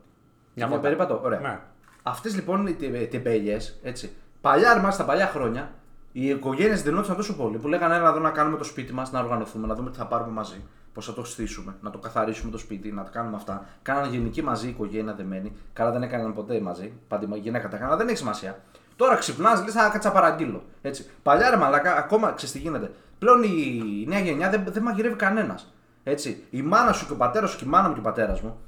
[0.54, 0.82] Μια βόλτα.
[0.82, 1.20] περίπατο.
[1.24, 1.38] Ωραία.
[1.40, 1.58] Ναι.
[2.02, 4.12] Αυτές λοιπόν οι τεμπέλιε, έτσι.
[4.40, 5.70] Παλιά, ρε, στα παλιά χρόνια,
[6.12, 9.20] οι οικογένειες δινόντουσαν τόσο πολύ που λέγανε έλα εδώ να κάνουμε το σπίτι μας, να
[9.20, 10.64] οργανωθούμε, να δούμε τι θα πάρουμε μαζί.
[10.94, 13.66] Πώς θα το στήσουμε, να το καθαρίσουμε το σπίτι, να τα κάνουμε αυτά.
[13.82, 15.52] Κάνανε γενική μαζί η οικογένεια δεμένη.
[15.72, 16.92] Καλά δεν έκαναν ποτέ μαζί.
[17.08, 18.60] Πάντα η γυναίκα τα έκανα, δεν έχει σημασία.
[18.96, 20.64] Τώρα ξυπνάς, λες, θα κάτσα παραγγείλω.
[20.82, 21.10] Έτσι.
[21.22, 22.90] Παλιά ρε μαλάκα, ακόμα ξέρεις τι γίνεται.
[23.18, 25.72] Πλέον η νέα γενιά δεν, δεν μαγειρεύει κανένας.
[26.04, 26.44] Έτσι.
[26.50, 28.60] Η μάνα σου και ο πατέρας σου και η μάνα μου και ο πατέρας μου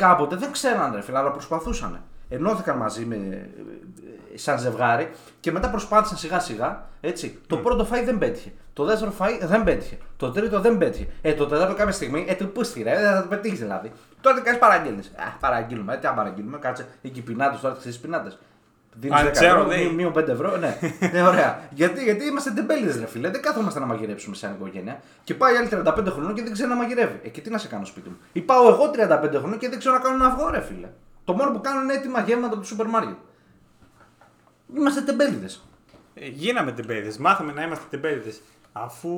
[0.00, 2.00] κάποτε δεν ξέραν ρε φίλε, αλλά προσπαθούσαν.
[2.28, 3.16] Ενώθηκαν μαζί με,
[4.34, 5.10] ε, σαν ζευγάρι
[5.40, 6.88] και μετά προσπάθησαν σιγά σιγά.
[7.00, 7.38] Έτσι.
[7.46, 8.52] Το πρώτο φάι δεν πέτυχε.
[8.72, 9.98] Το δεύτερο φάι δεν πέτυχε.
[10.16, 11.06] Το τρίτο δεν πέτυχε.
[11.22, 13.92] Ε, το τέταρτο κάποια στιγμή, ε, του πούστη ρε, δεν θα το πετύχεις δηλαδή.
[14.20, 15.06] Τώρα τι κάνεις παραγγέλνεις.
[15.06, 15.94] Α, παραγγείλουμε.
[15.94, 16.86] Ε, τι αν παραγγείλουμε, κάτσε.
[17.02, 18.32] Εκεί πινάτε τώρα, ξέρει πινάτε.
[18.92, 19.78] Δίνεις Α, 10 ξέρω, ευρώ, λέει.
[19.82, 20.56] μείον- μείον 5 ευρώ.
[20.56, 20.78] Ναι,
[21.12, 21.68] ναι ωραία.
[21.70, 23.30] γιατί, γιατί είμαστε τεμπέληδε, ρε φίλε.
[23.30, 25.00] Δεν κάθομαστε να μαγειρέψουμε σαν οικογένεια.
[25.24, 27.20] Και πάει άλλη 35 χρονών και δεν ξέρει να μαγειρεύει.
[27.24, 28.16] Ε, και τι να σε κάνω σπίτι μου.
[28.32, 30.88] Ή πάω εγώ 35 χρονών και δεν ξέρω να κάνω ένα αυγό, ρε φίλε.
[31.24, 33.16] Το μόνο που κάνω είναι έτοιμα γεύματα από το σούπερ μάριο.
[34.76, 35.46] Είμαστε τεμπέληδε.
[36.14, 37.12] Ε, Γίναμε τεμπέληδε.
[37.18, 38.32] Μάθαμε να είμαστε τεμπέληδε.
[38.72, 39.10] Αφού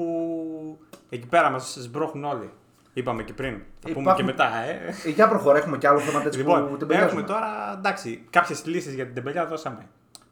[1.09, 2.51] εκεί πέρα μα σμπρώχνουν όλοι.
[2.93, 3.53] Είπαμε και πριν.
[3.53, 5.09] Θα πούμε Υπάρχουν- και μετά, ε.
[5.09, 7.11] Ε, για προχώρα, έχουμε και άλλο θέμα έτσι που Λοιπόν, τεμπελιάζουμε.
[7.21, 9.87] έχουμε τώρα εντάξει, κάποιες λύσεις για την τεμπελιά δώσαμε.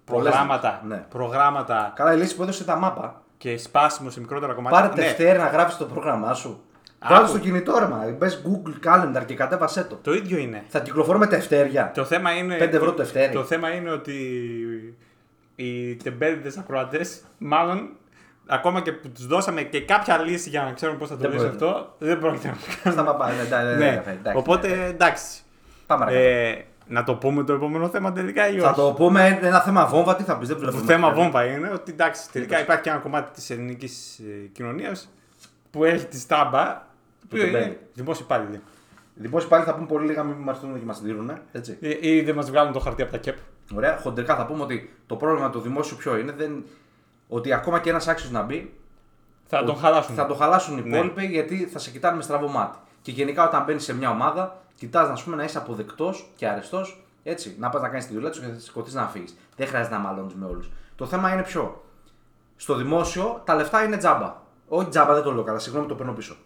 [0.04, 1.04] Πολλές, Προγράμματα, ναι.
[1.08, 3.22] προγράμματα Καλά, η λύση που έδωσε τα μάπα.
[3.36, 4.80] και σπάσιμο σε μικρότερα κομμάτια.
[4.80, 6.60] Πάρε Ναι, Δευτέρα να γράφεις το πρόγραμμά σου.
[6.98, 7.14] Άκου.
[7.14, 8.14] Βάλει στο κινητό ρε μα.
[8.18, 9.96] Μπες Google Calendar και κατέβασέ το.
[10.02, 10.64] το ίδιο είναι.
[10.68, 11.90] Θα κυκλοφορούμε Τευτέρια.
[11.94, 12.56] Το θέμα είναι.
[12.56, 13.32] Πέντε ευρώ το ευτέρι.
[13.32, 14.14] Το θέμα είναι ότι
[15.56, 17.88] οι τεμπέληδες ακροατές, μάλλον
[18.50, 21.30] ακόμα και που τους δώσαμε και κάποια λύση για να ξέρουν πώς θα το Δεν
[21.30, 21.66] λύσουν πρόκειται.
[21.66, 22.98] αυτό, δεν πρόκειται να το κάνουν.
[22.98, 23.32] Στα παπά.
[23.32, 23.88] ναι, εντάξει, Ναι.
[23.88, 24.84] εντάξει, εντάξει, Οπότε ναι.
[24.86, 25.40] εντάξει.
[25.86, 26.28] Πάμε παρακάτω.
[26.28, 29.86] Ε, να το πούμε το επόμενο θέμα τελικά ή όχι; Θα το πούμε ένα θέμα
[29.86, 30.84] βόμβα, τι θα πεις, δεν Το βλέπουμε.
[30.92, 32.64] θέμα βόμβα είναι ότι εντάξει, τελικά Είδες.
[32.64, 34.20] υπάρχει και ένα κομμάτι της ελληνικής
[34.52, 35.10] κοινωνίας
[35.70, 36.88] που έχει τη στάμπα.
[37.28, 37.76] Που το είναι μπαίνει.
[37.94, 38.60] δημόσιοι υπάλληλοι.
[39.20, 41.32] Λοιπόν, πάλι θα πούμε πολύ λίγα, μην μας έρθουν και μα δίνουν.
[41.52, 41.78] Έτσι.
[41.80, 43.36] Ε, Ή δεν μας βγάλουν το χαρτί από τα κεπ.
[43.74, 46.64] Ωραία, χοντρικά θα πούμε ότι το πρόβλημα του δημόσιου ποιο είναι, δεν...
[47.30, 48.74] ότι ακόμα και ένας άξιος να μπει,
[49.46, 50.14] Θα τον ότι χαλάσουν.
[50.14, 50.96] Θα το χαλάσουν οι Ναι.
[50.96, 52.78] υπόλοιποι γιατί θα σε κοιτάνε με στραβό μάτι.
[53.02, 57.04] Και γενικά όταν μπαίνεις σε μια ομάδα, κοιτάς να, πούμε, να είσαι αποδεκτός και αρεστός.
[57.22, 59.36] Έτσι, να πας να κάνεις τη δουλειά τους και θα σηκωθεί να φύγεις.
[59.56, 60.70] Δεν χρειάζεται να μαλώνεις με όλους.
[60.96, 61.84] Το θέμα είναι ποιο.
[62.56, 64.36] Στο δημόσιο τα λεφτά είναι τζάμπα.
[64.68, 66.36] Όχι τζάμπα, δεν το λέω καλά, συγγνώμη το παίρνω πίσω.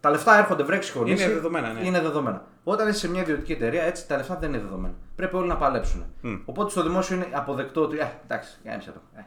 [0.00, 1.10] Τα λεφτά έρχονται βρέξει χωρί.
[1.10, 1.86] Είναι δεδομένα, ναι.
[1.86, 2.44] Είναι δεδομένα.
[2.64, 4.94] Όταν είσαι σε μια ιδιωτική εταιρεία, έτσι τα λεφτά δεν είναι δεδομένα.
[5.16, 6.04] Πρέπει όλοι να παλέψουν.
[6.44, 7.98] Οπότε στο δημόσιο είναι αποδεκτό ότι.
[7.98, 9.00] Ε, εντάξει, γάμισε το.
[9.16, 9.20] Ε.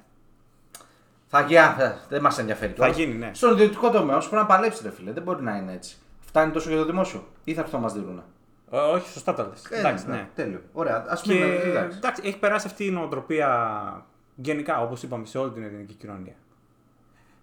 [1.37, 2.71] Θα γίνει, ε, δεν μας ενδιαφέρει.
[2.71, 2.97] Θα κιόλας.
[2.97, 3.31] γίνει, ναι.
[3.33, 5.11] Στον ιδιωτικό τομέα όμω πρέπει να παλέψει, ρε φίλε.
[5.11, 5.97] Δεν μπορεί να είναι έτσι.
[6.19, 7.27] Φτάνει τόσο για το δημόσιο.
[7.43, 8.23] Ή θα έρθουν να μας δίνουν.
[8.71, 9.65] Ε, όχι, σωστά τα λες.
[9.79, 10.27] εντάξει, ναι.
[10.35, 10.61] Τέλειο.
[10.73, 10.95] Ωραία.
[10.95, 11.45] Α Και πούμε.
[11.45, 11.97] εντάξει.
[11.97, 16.33] εντάξει, έχει περάσει αυτή η νοοτροπία γενικά, όπως είπαμε, σε όλη την ελληνική κοινωνία.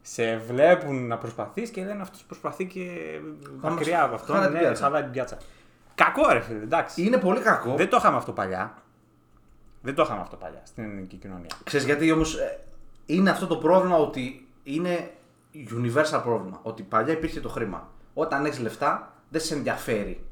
[0.02, 2.90] Σε βλέπουν να προσπαθείς και λένε αυτός προσπαθεί και
[3.60, 4.32] Θα μας μακριά από αυτό.
[4.32, 4.84] χαλάει την Ναι, πιάτσα.
[4.84, 5.36] χαλάει την πιάτσα.
[5.94, 7.02] Κακό ρε φίλε, εντάξει.
[7.02, 7.74] Είναι πολύ κακό.
[7.74, 8.74] Δεν το είχαμε αυτό παλιά.
[9.82, 11.50] Δεν το είχαμε αυτό παλιά στην ελληνική κοινωνία.
[11.64, 12.36] Ξέρεις γιατί όμως
[13.06, 15.10] είναι αυτό το πρόβλημα ότι είναι
[15.54, 16.60] universal πρόβλημα.
[16.62, 17.88] Ότι παλιά υπήρχε το χρήμα.
[18.14, 20.24] Όταν έχεις λεφτά δεν σε ενδιαφέρει.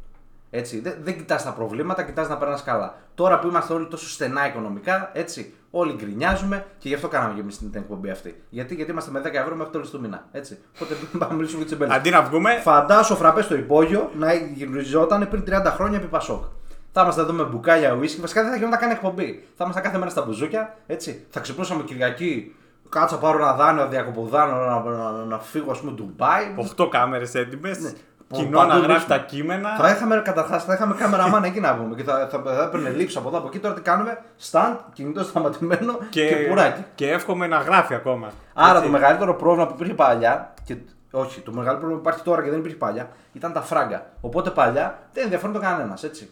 [0.51, 2.95] Έτσι, δεν, δεν κοιτάς τα προβλήματα, κοιτάς να περνάς καλά.
[3.15, 7.41] Τώρα που είμαστε όλοι τόσο στενά οικονομικά, έτσι, όλοι γκρινιάζουμε και γι' αυτό κάναμε και
[7.41, 8.43] εμείς την εκπομπή αυτή.
[8.51, 10.25] Γιατί, γιατί είμαστε με 10 ευρώ μέχρι το τέλος του μήνα.
[10.33, 10.59] Έτσι.
[10.75, 11.97] Οπότε πάμε να μιλήσουμε για τις εμπέλες.
[11.97, 16.45] Αντί να βγούμε, Φαντάσου ο φραπές στο υπόγειο να γυριζόταν πριν 30 χρόνια επί Πασόκ.
[16.93, 18.21] Θα ήμασταν εδώ με μπουκάλια ουίσκι.
[18.21, 19.45] Βασικά δεν θα γινόταν καν εκπομπή.
[19.57, 20.77] Θα ήμασταν κάθε μέρα στα μπουζούκια.
[20.87, 21.27] Έτσι.
[21.31, 22.55] Θα ξυπνούσαμε Κυριακή.
[22.91, 26.55] Κάτσα πάρω ένα δάνειο, διακοποδάνιο να, να, να, φύγω, ας πούμε, Ντουμπάι.
[26.77, 27.79] 8 κάμερες έτοιμες.
[27.79, 27.91] Ναι.
[28.33, 29.19] Κοινό Παντού να γράφει βρίσκουμε.
[29.19, 29.77] τα κείμενα.
[29.77, 33.19] Θα είχαμε καταρχάς θα είχαμε κάμεραμάν εκεί να πούμε και θα, θα, θα έπαιρνε λήψη
[33.19, 33.59] από εδώ από εκεί.
[33.59, 34.19] Τώρα τι κάνουμε,
[34.51, 36.85] stand, κινητό σταματημένο και, Και, πουράκι.
[36.95, 38.31] και εύχομαι να γράφει ακόμα.
[38.55, 38.83] Άρα Έτσι.
[38.85, 40.77] το μεγαλύτερο πρόβλημα που υπήρχε παλιά, και,
[41.11, 44.07] όχι, το μεγαλύτερο πρόβλημα που υπάρχει τώρα και δεν υπήρχε παλιά, ήταν τα φράγκα.
[44.21, 46.31] Οπότε παλιά δεν ενδιαφέρον το κανένας, έτσι.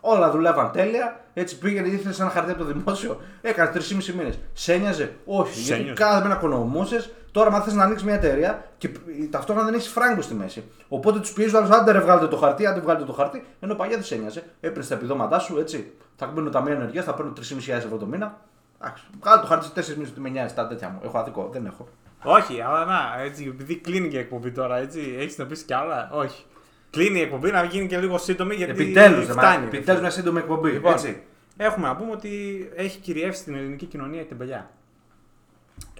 [0.00, 4.38] Όλα δουλεύαν τέλεια, έτσι πήγαινε, ήθελε ένα χαρτί από το δημόσιο, έκανε 3,5 μήνες.
[4.52, 6.02] Σε ένοιαζε, όχι, Σε γιατί ένοιαζε.
[6.02, 7.10] κάθε μήνα οικονομούσε.
[7.32, 8.90] Τώρα, αν θε να ανοίξεις μια εταιρεία και
[9.30, 10.64] ταυτόχρονα δεν έχεις φράγκο στη μέση.
[10.88, 13.44] Οπότε τους πιέζει ο άλλος, άντε ρε, βγάλετε το χαρτί, άντε βγάλετε το χαρτί.
[13.60, 14.42] Ενώ παλιά δεν σε ένοιαζε.
[14.60, 15.92] Έπαιρνε τα επιδόματά σου, έτσι.
[16.16, 18.38] Θα μπαίνω ταμείο ενεργεία, θα παίρνω 3.500 ευρώ το μήνα.
[18.82, 21.00] Εντάξει, βγάλε το χαρτί σε 4 μήνες ότι με νοιάζει τα τέτοια μου.
[21.04, 21.88] Έχω αδικό, δεν έχω.
[22.22, 25.74] Όχι, αλλά να, έτσι, επειδή κλείνει και η εκπομπή τώρα, έτσι, έχεις να πεις κι
[25.74, 26.10] άλλα.
[26.12, 26.44] Όχι.
[26.90, 29.66] Κλείνει η εκπομπή να γίνει και λίγο σύντομη γιατί Επιτέλους, φτάνει.
[29.66, 30.70] επιτέλους μια σύντομη εκπομπή.
[30.70, 31.22] Λοιπόν, έτσι.
[31.56, 32.30] Έχουμε να πούμε ότι
[32.74, 34.70] έχει κυριεύσει στην ελληνική κοινωνία η τεμπελιά.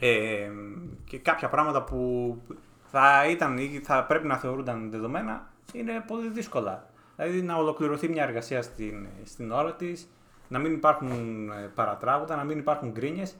[0.01, 0.51] Ε,
[1.05, 2.37] και κάποια πράγματα που
[2.90, 6.90] θα, ήταν, ή θα πρέπει να θεωρούνταν δεδομένα είναι πολύ δύσκολα.
[7.16, 10.09] Δηλαδή να ολοκληρωθεί μια εργασία στην, στην ώρα της,
[10.48, 11.11] να μην υπάρχουν
[11.51, 13.37] ε, παρατράγουδα, να μην υπάρχουν γκρίνιες.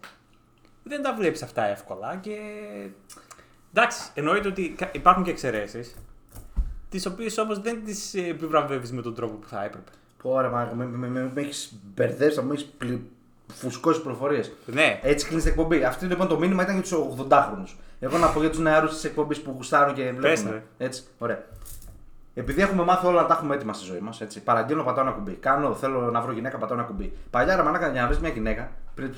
[0.83, 2.37] Δεν τα βλέπεις αυτά εύκολα και.
[3.75, 5.95] Εντάξει, εννοείται ότι κα- υπάρχουν και εξαιρέσεις,
[6.91, 9.91] τις οποίες όμως δεν τις επιβραβεύεις με τον τρόπο που θα έπρεπε.
[10.23, 12.71] Ωραία, μα με, με, με, με έχεις μπερδέψει, με έχεις
[13.53, 14.53] φουσκώσει προφορίες.
[14.67, 15.85] Ναι, Έτσι κλείνεις την εκπομπή.
[15.85, 17.69] Αυτό λοιπόν το μήνυμα ήταν για τους 80χρονου.
[18.01, 20.51] Εγώ να πω για τους νεαρούς της εκπομπής που γουστάρουν και βλέπουν.
[20.51, 20.63] ρε.
[20.79, 21.45] Έτσι, ωραία.
[22.35, 24.43] Επειδή έχουμε μάθει όλα να τα έχουμε έτοιμα στη ζωή μας, έτσι.
[24.43, 25.33] Παραγγέλνω, πατάω ένα κουμπί.
[25.33, 27.13] Κάνω, θέλω να βρω γυναίκα, πατάω ένα κουμπί.
[27.31, 29.15] Παλιά ρε μανάκα για να βρεις μια γυναίκα πριν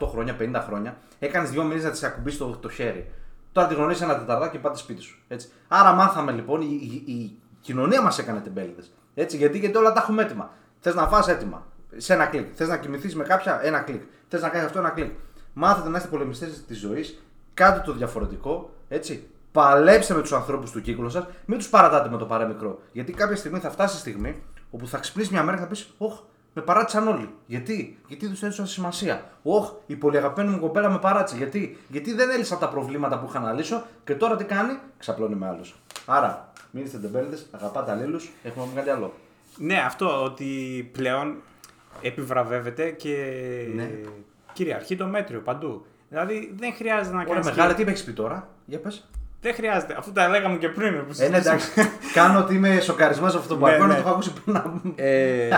[0.00, 3.10] 48 χρόνια, 50 χρόνια, έκανες δύο μήνες να της ακουμπήσεις το, το χέρι.
[3.54, 5.18] Τώρα τη γνωρίζεις ένα τεταρτάκι και πάτε σπίτι σου.
[5.28, 5.48] Έτσι.
[5.68, 8.92] Άρα μάθαμε λοιπόν, η, η, η κοινωνία μας έκανε τεμπέληδες.
[9.14, 10.50] Έτσι, γιατί, γιατί όλα τα έχουμε έτοιμα.
[10.80, 11.66] Θες να φας έτοιμα.
[11.96, 12.48] Σε ένα κλικ.
[12.54, 14.02] Θες να κοιμηθείς με κάποια, ένα κλικ.
[14.28, 15.12] Θες να κάνεις αυτό, ένα κλικ.
[15.52, 17.22] Μάθετε να είστε πολεμιστές της ζωής.
[17.54, 18.74] Κάντε το διαφορετικό.
[18.88, 19.28] Έτσι.
[19.52, 21.26] Παλέψτε με τους ανθρώπους του κύκλου σας.
[21.46, 22.80] Μην τους παρατάτε με το παραμικρό.
[22.92, 25.94] Γιατί κάποια στιγμή θα φτάσει η στιγμή όπου θα ξυπνήσεις μια μέρα και θα πεις:
[25.98, 26.20] Ωχ,
[26.54, 27.28] με παράτησαν όλοι.
[27.46, 29.30] Γιατί, Γιατί τους έδωσαν σημασία.
[29.42, 31.36] Ωχ, η πολυαγαπημένη μου κοπέλα με παράτησε.
[31.36, 35.34] Γιατί, Γιατί δεν έλυσα τα προβλήματα που είχα να λύσω και τώρα τι κάνει, ξαπλώνει
[35.34, 35.74] με άλλους.
[36.06, 39.12] Άρα, μην είστε τεμπέληδε, αγαπάτε αλλήλους, έχουμε κάτι άλλο.
[39.58, 40.44] ναι, αυτό ότι
[40.92, 41.36] πλέον
[42.02, 43.16] επιβραβεύεται και
[43.74, 43.90] Ναι.
[44.52, 45.86] κυριαρχεί το μέτριο παντού.
[46.08, 47.48] Δηλαδή δεν χρειάζεται να Ωραία, κάνεις.
[47.48, 49.08] μεγάλη, τι με έχεις πει τώρα, για πες.
[49.44, 49.94] Δεν χρειάζεται.
[49.98, 50.92] Αυτό τα λέγαμε και πριν.
[50.92, 51.38] που Ε, ναι, συζητήσαμε.
[51.40, 51.70] εντάξει.
[52.18, 53.94] Κάνω ότι είμαι σοκαρισμένο από αυτό που Ναι, ακούω, να ναι.
[53.94, 54.80] το έχω ακούσει πριν να.
[55.04, 55.48] Ε,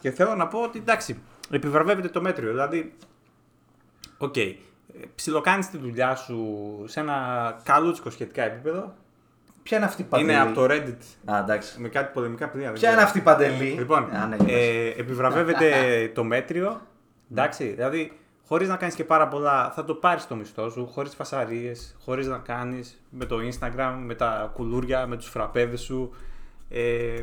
[0.00, 1.18] και θέλω να πω ότι εντάξει,
[1.50, 2.50] επιβραβεύεται το μέτριο.
[2.50, 2.92] Δηλαδή,
[4.18, 4.54] OK, okay,
[5.14, 7.16] ψιλοκάνεις τη δουλειά σου σε ένα
[7.64, 8.94] καλούτσικο σχετικά επίπεδο.
[9.62, 11.80] Ποια είναι αυτή η παντελή; Είναι από το Reddit Α, εντάξει.
[11.80, 12.66] με κάτι πολεμικά παιδιά.
[12.70, 12.92] δεν Ποια ξέρω.
[12.94, 14.54] είναι αυτή η παντελή; Λοιπόν, Α, ναι, για πες.
[14.54, 15.70] ε, επιβραβεύεται
[16.14, 16.80] το μέτριο.
[17.32, 18.12] Εντάξει, δηλαδή
[18.52, 22.26] χωρίς να κάνεις και πάρα πολλά, θα το πάρεις το μισθό σου, χωρίς φασαρίες, χωρίς
[22.26, 26.14] να κάνεις με το Instagram, με τα κουλούρια, με τους φραπέδες σου.
[26.68, 27.22] Ε,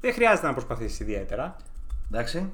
[0.00, 1.56] δεν χρειάζεται να προσπαθήσεις ιδιαίτερα.
[2.10, 2.50] Εντάξει.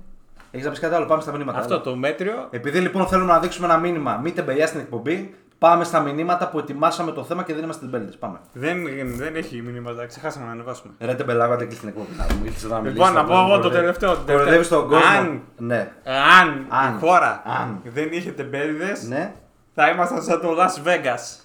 [0.51, 1.59] Έχεις να πεις κάτι άλλο, πάμε στα μηνύματα.
[1.59, 1.83] Αυτό Έλα.
[1.83, 6.01] το μέτριο Επειδή λοιπόν θέλουμε να δείξουμε ένα μήνυμα, μην τεμπελιάς στην εκπομπή, πάμε στα
[6.01, 8.17] μηνύματα που ετοιμάσαμε το θέμα και δεν είμαστε τεμπέλτε.
[8.17, 8.39] Πάμε.
[8.53, 8.77] δεν,
[9.17, 10.93] δεν έχει μηνύματα, ξεχάσαμε να ανεβάσουμε.
[10.99, 12.09] Ρε τεμπελάγα, δεν κλείσει την εκπομπή.
[12.17, 12.97] Να μου ήρθε να μιλήσει.
[12.97, 14.11] Λοιπόν, να πω εγώ το τελευταίο.
[14.11, 14.79] το Κοροϊδεύει τελευταίο.
[14.81, 15.05] τον κόσμο.
[15.19, 15.93] Αν, Ναι.
[16.41, 16.97] αν, Αν.
[16.97, 17.81] η χώρα Αν.
[17.85, 19.35] δεν είχε τεμπέληδες, Ναι.
[19.75, 21.41] θα ήμασταν σαν το Las Vegas.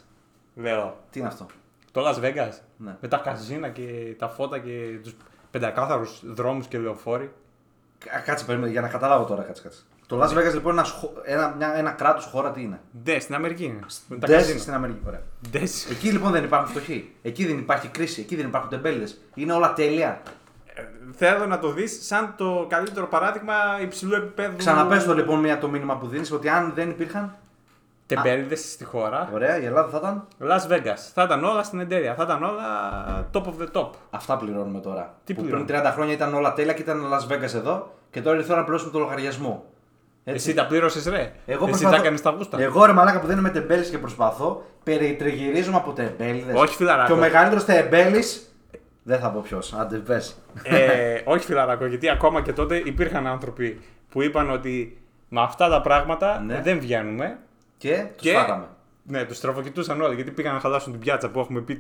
[0.56, 0.98] Λέω.
[1.10, 1.46] Τι είναι αυτό;
[1.92, 2.54] Το Las Vegas.
[2.78, 2.96] Ναι.
[3.02, 5.16] Με τα καζίνα και τα φώτα και τους
[5.52, 7.32] πεντακάθαρους δρόμους και λεωφόροι.
[8.06, 9.80] Κα- Κάτσε, περίμενε, για να καταλάβω τώρα, κάτσε, κάτσε.
[10.08, 13.20] Το Las Vegas λοιπόν είναι ένας χω- ένα, μια, ένα κράτος χώρα, τι είναι; Ντε,
[13.20, 13.80] στην Αμερική είναι.
[14.08, 14.60] Με τα Ντες καζίνα.
[14.60, 15.00] στην Αμερική.
[15.08, 15.22] Ωραία.
[15.52, 15.90] Ντες.
[15.90, 17.16] Εκεί λοιπόν δεν υπάρχουν φτωχοί.
[17.22, 18.22] Εκεί δεν υπάρχει κρίση.
[18.22, 19.08] Εκεί δεν υπάρχουν τεμπέληδε.
[19.34, 20.22] Είναι όλα τέλεια.
[20.74, 20.82] Ε,
[21.16, 24.56] Θέλω να το δεις σαν το καλύτερο παράδειγμα υψηλού επίπεδου.
[24.58, 27.36] Ξαναπες το λοιπόν μια το μήνυμα που δίνεις ότι αν δεν υπήρχαν.
[28.08, 29.30] Τεμπέληδες στη χώρα.
[29.34, 30.28] Ωραία, η Ελλάδα θα ήταν.
[30.40, 30.98] Las Vegas.
[31.14, 32.16] Θα ήταν όλα στην εντέλεια.
[32.16, 32.64] Θα ήταν όλα
[33.34, 33.90] top of the top.
[34.10, 35.14] Αυτά πληρώνουμε τώρα.
[35.24, 38.22] Τι που πληρώνουμε; πριν 30 χρόνια ήταν όλα τέλεια και ήταν Las Vegas εδώ και
[38.22, 39.66] τώρα ήρθε η ώρα να πληρώσουμε το λογαριασμό.
[40.28, 40.48] Έτσι.
[40.50, 41.18] Εσύ τα πλήρωσες, ρε.
[41.18, 42.62] Εγώ Εσύ προσπαθώ- τα έκανες τα γούστα.
[42.62, 46.56] Εγώ ρε μαλάκα που δεν είμαι τεμπέλης και προσπαθώ, περιτριγυρίζομαι από τεμπέληδες.
[46.60, 47.08] Όχι, φιλαράκο.
[47.08, 48.50] Και ο μεγαλύτερος τεμπέλης.
[49.04, 49.74] Δεν θα πω ποιος.
[49.74, 50.38] Άντε, πες.
[50.64, 54.98] ε, όχι φιλαράκο, γιατί ακόμα και τότε υπήρχαν άνθρωποι που είπαν ότι
[55.30, 56.62] με αυτά τα πράγματα Ναι.
[56.64, 57.38] δεν βγαίνουμε.
[57.78, 58.66] Και τους Και- φάγαμε.
[59.08, 61.76] Ναι, τους τραβοκοιτούσαν όλοι γιατί πήγαν να χαλάσουν την πιάτσα που έχουμε πει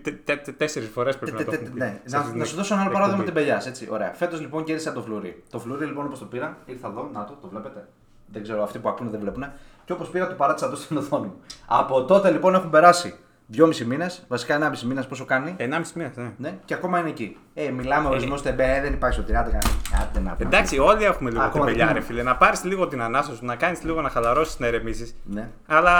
[0.57, 1.91] τέσσερις φορές πρέπει να το Τε- τε- έχουμε πει.
[1.91, 1.99] ναι.
[2.05, 3.45] σε Να, αυτή την να σου δώσω ένα άλλο παράδειγμα με εκπομπή.
[3.45, 3.67] τεμπελιάς.
[3.67, 4.13] Έτσι, ωραία.
[4.13, 5.43] Φέτος λοιπόν κέρδισα το φλουρί.
[5.49, 7.87] Το φλουρί λοιπόν όπως το πήρα, ήρθα εδώ, να το, το βλέπετε.
[8.27, 9.45] Δεν ξέρω, αυτοί που ακούνε δεν βλέπουν.
[9.85, 11.39] Και όπως πήρα, το παράτησα εδώ στην οθόνη μου.
[11.65, 13.15] Από τότε λοιπόν έχουν περάσει
[13.47, 15.53] δυόμιση μήνες, βασικά 1,5 μήνα πόσο κάνει.
[15.57, 16.31] Ενάμιση μήνα, ναι.
[16.37, 17.37] Ναι, και ακόμα είναι εκεί.
[17.53, 19.75] Ε, μιλάμε ορισμός τεμπέ, δεν υπάρχει σωτηρά, δεν κάνει.
[20.01, 20.49] Άντε να πούμε.
[20.49, 22.23] Εντάξει, όλοι έχουμε λίγο Ακόμα τεμπελιά, δεν ρε φίλε.
[22.23, 25.15] Να πάρεις λίγο την ανάσα σου, να κάνεις λίγο να χαλαρώσεις, να ερεμήσεις.
[25.23, 25.49] Ναι.
[25.67, 25.93] Αλλά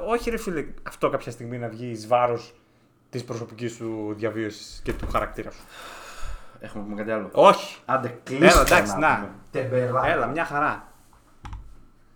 [0.00, 2.54] όχι, ρε φίλε, αυτό κάποια στιγμή να βγει εις βάρος
[3.10, 5.60] της προσωπικής σου διαβίωσης και του χαρακτήρα σου.
[6.60, 7.28] Έχουμε πούμε κάτι άλλο.
[7.32, 7.76] Όχι.
[7.84, 8.46] Άντε, κλείστε.
[8.46, 9.14] Έλα, εντάξει, να.
[9.14, 9.30] πούμε.
[9.50, 10.02] Τεμπελά.
[10.06, 10.88] Έλα, μια χαρά.